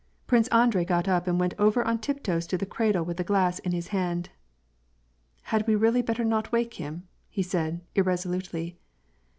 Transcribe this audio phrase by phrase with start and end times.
[0.25, 3.59] Prince Andrei got up and went over on tiptoes to the cradle with the glass
[3.59, 4.29] in his hand."
[5.53, 7.07] Had we really better not wake him,"
[7.39, 8.79] said he, irresolutely.